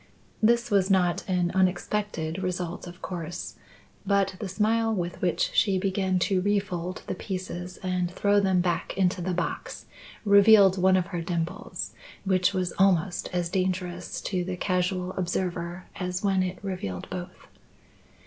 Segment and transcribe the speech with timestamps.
[0.41, 3.53] This was not an unexpected result of course,
[4.03, 8.97] but the smile with which she began to refold the pieces and throw them back
[8.97, 9.85] into the box,
[10.25, 11.93] revealed one of her dimples
[12.25, 17.45] which was almost as dangerous to the casual observer as when it revealed both.